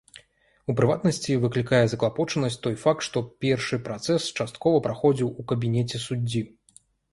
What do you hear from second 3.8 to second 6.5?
працэс часткова праходзіў у кабінеце суддзі.